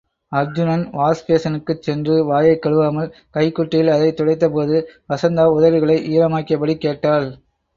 Arjunan 0.31 0.85
wash 0.91 1.23
பேசினுக்குச் 1.27 1.79
சென்று 1.79 2.25
வாயைக் 2.25 2.63
கழுவாமல், 2.65 3.11
கைக்குட்டையில் 3.35 3.87
அதை 3.89 4.09
துடைத்தபோது, 4.13 4.79
வசந்தா 5.09 5.45
உதடுகளை 5.55 5.99
ஈரமாக்கியபடி 6.11 6.77
கேட்டாள். 6.79 7.29